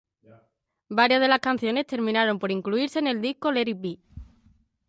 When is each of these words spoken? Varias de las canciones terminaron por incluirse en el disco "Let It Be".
Varias 0.89 1.21
de 1.21 1.27
las 1.27 1.41
canciones 1.41 1.85
terminaron 1.85 2.39
por 2.39 2.51
incluirse 2.51 2.97
en 2.97 3.05
el 3.05 3.21
disco 3.21 3.51
"Let 3.51 3.67
It 3.67 3.77
Be". 3.79 3.99